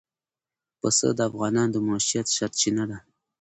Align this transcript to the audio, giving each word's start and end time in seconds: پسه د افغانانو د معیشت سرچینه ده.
پسه 0.79 1.07
د 1.17 1.19
افغانانو 1.29 1.71
د 1.73 1.75
معیشت 1.87 2.25
سرچینه 2.35 2.83
ده. 2.91 2.97